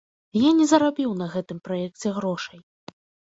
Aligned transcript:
Я 0.43 0.53
не 0.61 0.65
зарабіў 0.71 1.11
на 1.19 1.27
гэтым 1.33 1.61
праекце 1.69 2.15
грошай. 2.17 2.59